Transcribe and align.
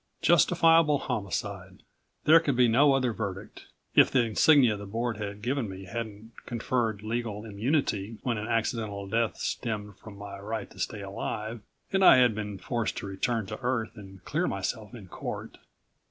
Justifiable 0.23 0.97
homicide. 0.97 1.83
There 2.23 2.39
could 2.39 2.55
be 2.55 2.67
no 2.67 2.93
other 2.93 3.13
verdict, 3.13 3.67
if 3.93 4.09
the 4.09 4.23
insignia 4.23 4.75
the 4.75 4.87
Board 4.87 5.17
had 5.17 5.43
given 5.43 5.69
me 5.69 5.83
hadn't 5.83 6.31
conferred 6.47 7.03
legal 7.03 7.45
immunity 7.45 8.17
when 8.23 8.39
an 8.39 8.47
accidental 8.47 9.05
death 9.05 9.37
stemmed 9.37 9.99
from 9.99 10.17
my 10.17 10.39
right 10.39 10.71
to 10.71 10.79
stay 10.79 11.01
alive 11.01 11.61
and 11.93 12.03
I 12.03 12.17
had 12.17 12.33
been 12.33 12.57
forced 12.57 12.97
to 12.97 13.05
return 13.05 13.45
to 13.45 13.59
Earth 13.61 13.95
and 13.95 14.25
clear 14.25 14.47
myself 14.47 14.95
in 14.95 15.07
court. 15.07 15.59